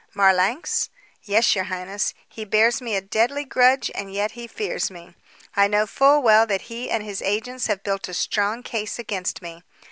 [0.15, 0.89] "Marlanx?"
[1.21, 2.15] "Yes, your highness.
[2.27, 5.13] He bears me a deadly grudge and yet he fears me.
[5.55, 9.43] I know full well that he and his agents have built a strong case against
[9.43, 9.61] me.